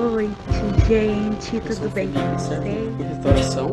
[0.00, 1.56] gente.
[1.56, 2.64] Eu sou Tudo bem com vocês?
[2.98, 3.68] restauração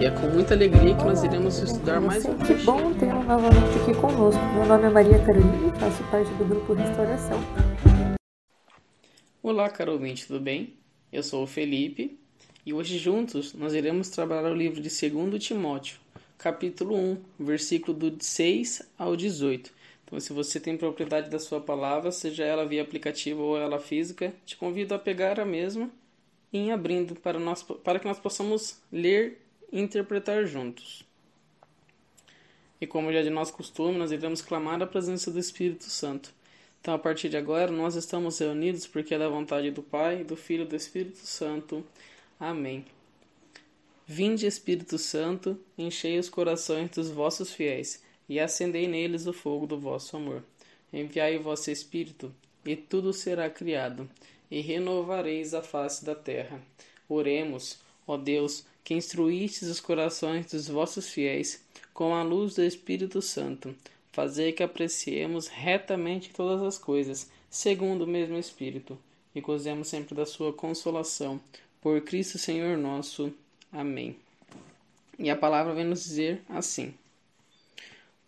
[0.00, 3.80] e é com muita alegria que nós iremos estudar mais um Que bom tê-lo novamente
[3.82, 4.40] aqui conosco.
[4.54, 7.40] Meu nome é Maria Carolina e faço parte do grupo Restauração.
[9.42, 10.74] Olá, caro ouvinte, tudo bem?
[11.12, 12.16] Eu sou o Felipe
[12.64, 15.98] e hoje juntos nós iremos trabalhar o livro de 2 Timóteo,
[16.38, 19.72] capítulo 1, versículo do 6 ao 18.
[20.12, 24.34] Então, se você tem propriedade da sua palavra, seja ela via aplicativo ou ela física,
[24.44, 25.90] te convido a pegar a mesma
[26.52, 29.40] e ir abrindo para, nós, para que nós possamos ler
[29.72, 31.02] e interpretar juntos.
[32.78, 36.34] E como já é de nosso costume, nós iremos clamar a presença do Espírito Santo.
[36.82, 40.36] Então, a partir de agora, nós estamos reunidos porque é da vontade do Pai, do
[40.36, 41.82] Filho e do Espírito Santo.
[42.38, 42.84] Amém.
[44.06, 49.78] Vinde, Espírito Santo, enchei os corações dos vossos fiéis e acendei neles o fogo do
[49.78, 50.42] vosso amor.
[50.92, 52.32] Enviai o vosso Espírito,
[52.64, 54.08] e tudo será criado,
[54.50, 56.60] e renovareis a face da terra.
[57.08, 61.62] Oremos, ó Deus, que instruístes os corações dos vossos fiéis
[61.94, 63.74] com a luz do Espírito Santo.
[64.12, 68.98] Fazei que apreciemos retamente todas as coisas, segundo o mesmo Espírito,
[69.34, 71.40] e gozemos sempre da sua consolação.
[71.80, 73.32] Por Cristo Senhor nosso.
[73.72, 74.16] Amém.
[75.18, 76.94] E a palavra vem nos dizer assim: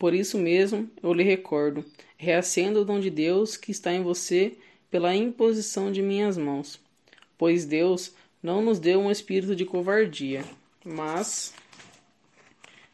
[0.04, 1.82] Por isso mesmo eu lhe recordo,
[2.18, 4.52] reacenda o dom de Deus que está em você
[4.90, 6.78] pela imposição de minhas mãos.
[7.38, 10.44] Pois Deus não nos deu um espírito de covardia,
[10.84, 11.54] mas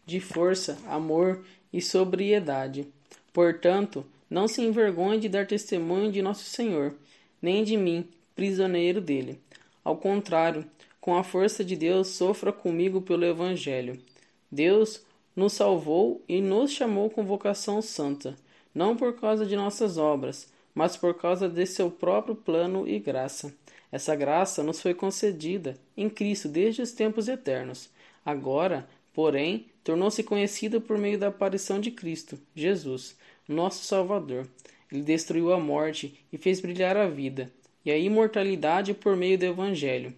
[0.06, 2.86] de força, amor e sobriedade.
[3.32, 6.94] Portanto, não se envergonhe de dar testemunho de nosso Senhor,
[7.42, 9.40] nem de mim, prisioneiro dele.
[9.82, 10.64] Ao contrário,
[11.00, 14.00] com a força de Deus, sofra comigo pelo Evangelho.
[14.48, 15.02] Deus
[15.34, 18.36] nos salvou e nos chamou com vocação santa,
[18.74, 23.54] não por causa de nossas obras, mas por causa de seu próprio plano e graça.
[23.92, 27.90] Essa graça nos foi concedida em Cristo desde os tempos eternos.
[28.24, 33.16] Agora, porém, tornou-se conhecida por meio da aparição de Cristo, Jesus,
[33.48, 34.46] nosso Salvador.
[34.92, 37.50] Ele destruiu a morte e fez brilhar a vida
[37.84, 40.14] e a imortalidade por meio do Evangelho,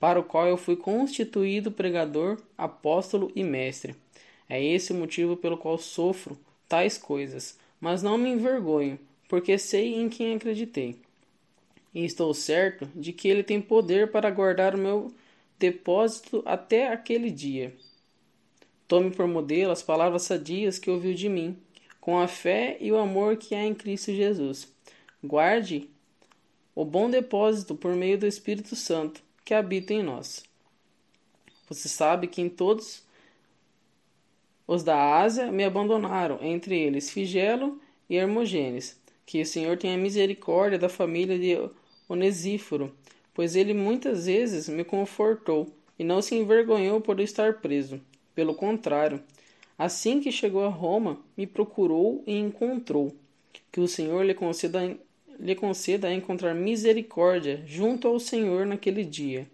[0.00, 3.94] para o qual eu fui constituído pregador, apóstolo e mestre.
[4.52, 9.94] É esse o motivo pelo qual sofro tais coisas, mas não me envergonho, porque sei
[9.94, 10.94] em quem acreditei.
[11.94, 15.10] E estou certo de que ele tem poder para guardar o meu
[15.58, 17.74] depósito até aquele dia.
[18.86, 21.56] Tome por modelo as palavras sadias que ouviu de mim,
[21.98, 24.70] com a fé e o amor que há em Cristo Jesus.
[25.24, 25.88] Guarde
[26.74, 30.44] o bom depósito por meio do Espírito Santo que habita em nós.
[31.70, 33.02] Você sabe que em todos
[34.66, 39.00] os da Ásia me abandonaram, entre eles Figelo e Hermogênes.
[39.24, 41.56] Que o Senhor tenha misericórdia da família de
[42.08, 42.92] Onesíforo,
[43.32, 48.00] pois ele muitas vezes me confortou e não se envergonhou por estar preso.
[48.34, 49.22] Pelo contrário,
[49.78, 53.14] assim que chegou a Roma, me procurou e encontrou.
[53.70, 54.96] Que o Senhor lhe conceda,
[55.38, 59.46] lhe conceda encontrar misericórdia junto ao Senhor naquele dia.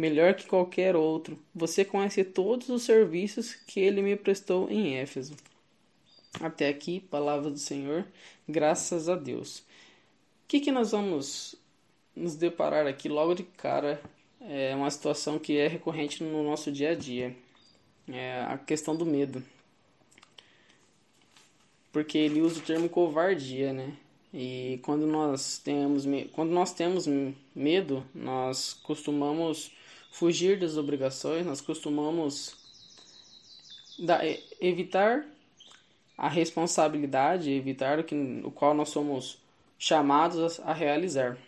[0.00, 5.36] Melhor que qualquer outro, você conhece todos os serviços que ele me prestou em Éfeso.
[6.40, 8.06] Até aqui, palavra do Senhor,
[8.48, 9.58] graças a Deus.
[9.58, 9.64] O
[10.48, 11.54] que, que nós vamos
[12.16, 14.00] nos deparar aqui logo de cara?
[14.40, 17.36] É uma situação que é recorrente no nosso dia a dia.
[18.08, 19.44] É a questão do medo.
[21.92, 23.92] Porque ele usa o termo covardia, né?
[24.32, 27.06] E quando nós temos, quando nós temos
[27.54, 29.78] medo, nós costumamos
[30.10, 32.56] fugir das obrigações, nós costumamos
[34.60, 35.26] evitar
[36.16, 38.14] a responsabilidade, evitar o, que,
[38.44, 39.38] o qual nós somos
[39.78, 41.38] chamados a realizar.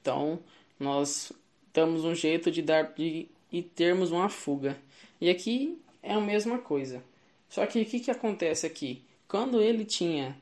[0.00, 0.40] Então,
[0.78, 1.32] nós
[1.72, 4.76] damos um jeito de dar de, e termos uma fuga.
[5.20, 7.02] E aqui é a mesma coisa.
[7.48, 9.02] Só que o que, que acontece aqui?
[9.26, 10.36] Quando ele tinha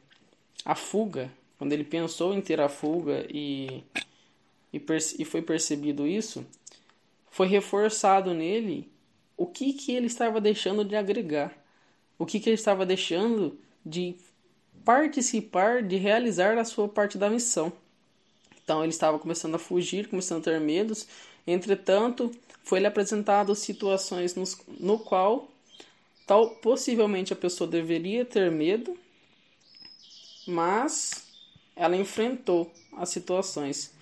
[0.64, 3.84] a fuga, quando ele pensou em ter a fuga e,
[4.72, 4.82] e,
[5.18, 6.44] e foi percebido isso,
[7.36, 8.90] foi reforçado nele
[9.36, 11.52] o que, que ele estava deixando de agregar,
[12.18, 14.16] o que, que ele estava deixando de
[14.84, 17.70] participar, de realizar a sua parte da missão.
[18.64, 21.06] Então ele estava começando a fugir, começando a ter medos,
[21.46, 22.32] Entretanto,
[22.64, 25.48] foi-lhe apresentado situações nos, no qual
[26.26, 28.98] tal possivelmente a pessoa deveria ter medo,
[30.44, 31.28] mas
[31.76, 33.94] ela enfrentou as situações.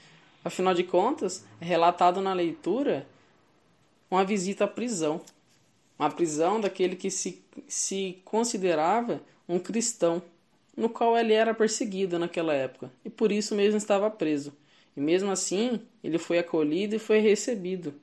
[0.42, 3.06] Afinal de contas, relatado na leitura
[4.14, 5.20] uma visita à prisão.
[5.98, 10.22] Uma prisão daquele que se, se considerava um cristão,
[10.76, 14.52] no qual ele era perseguido naquela época, e por isso mesmo estava preso.
[14.96, 17.94] E mesmo assim, ele foi acolhido e foi recebido.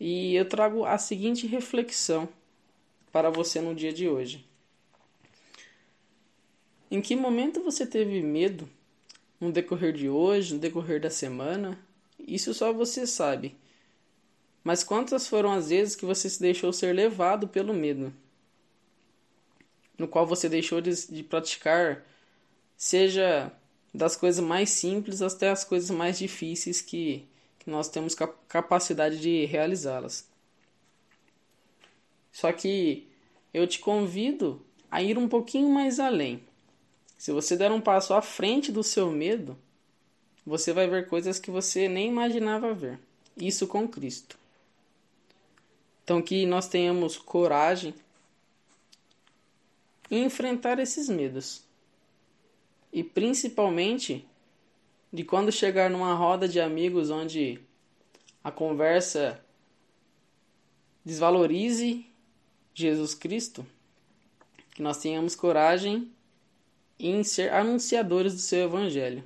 [0.00, 2.28] E eu trago a seguinte reflexão
[3.12, 4.44] para você no dia de hoje.
[6.90, 8.68] Em que momento você teve medo
[9.40, 11.78] no decorrer de hoje, no decorrer da semana?
[12.18, 13.54] Isso só você sabe.
[14.64, 18.12] Mas quantas foram as vezes que você se deixou ser levado pelo medo?
[19.98, 22.04] No qual você deixou de, de praticar,
[22.76, 23.52] seja
[23.92, 27.26] das coisas mais simples até as coisas mais difíceis que,
[27.58, 28.14] que nós temos
[28.48, 30.26] capacidade de realizá-las.
[32.32, 33.06] Só que
[33.52, 36.42] eu te convido a ir um pouquinho mais além.
[37.18, 39.56] Se você der um passo à frente do seu medo,
[40.44, 42.98] você vai ver coisas que você nem imaginava ver.
[43.36, 44.41] Isso com Cristo.
[46.04, 47.94] Então que nós tenhamos coragem
[50.10, 51.64] em enfrentar esses medos
[52.92, 54.26] e principalmente
[55.12, 57.60] de quando chegar numa roda de amigos onde
[58.42, 59.42] a conversa
[61.04, 62.06] desvalorize
[62.74, 63.66] Jesus Cristo,
[64.74, 66.10] que nós tenhamos coragem
[66.98, 69.24] em ser anunciadores do seu evangelho.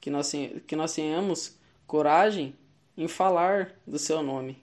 [0.00, 0.32] Que nós,
[0.66, 1.56] que nós tenhamos
[1.86, 2.54] coragem
[2.96, 4.60] em falar do seu nome.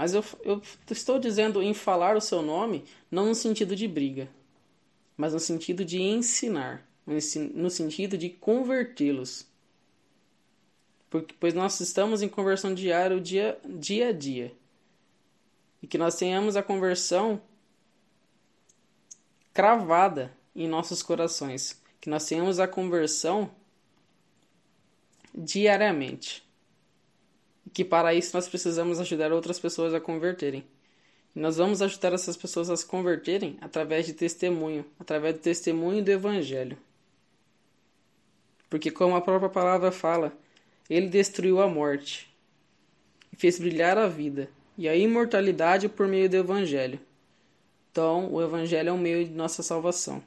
[0.00, 4.28] Mas eu, eu estou dizendo em falar o seu nome não no sentido de briga
[5.20, 9.46] mas no sentido de ensinar, no sentido de convertê-los.
[11.38, 14.56] Pois nós estamos em conversão diária, dia, dia a dia.
[15.82, 17.38] E que nós tenhamos a conversão
[19.52, 21.78] cravada em nossos corações.
[22.00, 23.50] Que nós tenhamos a conversão
[25.34, 26.42] diariamente.
[27.66, 30.64] E que para isso nós precisamos ajudar outras pessoas a converterem.
[31.34, 36.02] E nós vamos ajudar essas pessoas a se converterem através de testemunho, através do testemunho
[36.02, 36.76] do Evangelho.
[38.68, 40.32] Porque, como a própria palavra fala,
[40.88, 42.28] ele destruiu a morte
[43.32, 47.00] e fez brilhar a vida e a imortalidade por meio do Evangelho.
[47.90, 50.22] Então, o Evangelho é o meio de nossa salvação.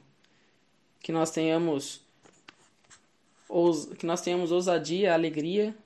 [1.00, 2.02] Que nós tenhamos
[3.98, 5.76] que nós tenhamos ousadia, alegria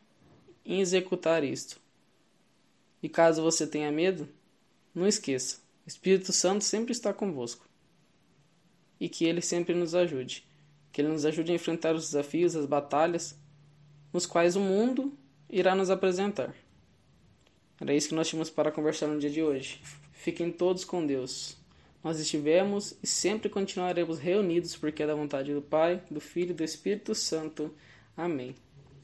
[0.69, 1.81] em executar isto.
[3.03, 4.29] E caso você tenha medo,
[4.95, 5.57] não esqueça,
[5.87, 7.67] o Espírito Santo sempre está convosco.
[9.01, 10.47] E que ele sempre nos ajude.
[10.93, 13.35] Que ele nos ajude a enfrentar os desafios, as batalhas,
[14.13, 15.17] nos quais o mundo
[15.49, 16.55] irá nos apresentar.
[17.81, 19.81] Era isso que nós tínhamos para conversar no dia de hoje.
[20.13, 21.57] Fiquem todos com Deus.
[22.03, 26.55] Nós estivemos e sempre continuaremos reunidos porque é da vontade do Pai, do Filho e
[26.55, 27.75] do Espírito Santo.
[28.17, 28.55] Amém.